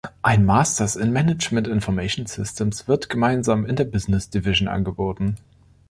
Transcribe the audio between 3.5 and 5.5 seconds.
in der Business Division angeboten.